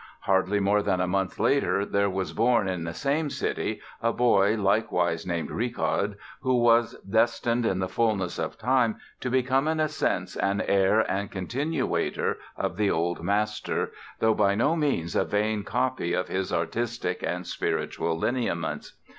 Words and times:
Hardly 0.21 0.59
more 0.59 0.81
than 0.81 0.99
a 0.99 1.05
month 1.05 1.37
later 1.39 1.85
there 1.85 2.09
was 2.09 2.33
born 2.33 2.67
in 2.67 2.85
the 2.85 2.93
same 2.95 3.29
city 3.29 3.79
a 4.01 4.11
boy 4.11 4.55
likewise 4.55 5.27
named 5.27 5.51
Richard 5.51 6.15
who 6.39 6.55
was 6.55 6.95
destined 7.07 7.67
in 7.67 7.77
the 7.77 7.87
fullness 7.87 8.39
of 8.39 8.57
time 8.57 8.95
to 9.19 9.29
become 9.29 9.67
in 9.67 9.79
a 9.79 9.87
sense 9.87 10.35
an 10.37 10.59
heir 10.61 11.01
and 11.01 11.29
continuator 11.29 12.39
of 12.57 12.77
the 12.77 12.89
older 12.89 13.21
master, 13.21 13.91
though 14.17 14.33
by 14.33 14.55
no 14.55 14.75
means 14.75 15.15
a 15.15 15.23
vain 15.23 15.63
copy 15.63 16.13
of 16.13 16.29
his 16.29 16.51
artistic 16.51 17.21
and 17.21 17.45
spiritual 17.45 18.17
lineaments. 18.19 18.93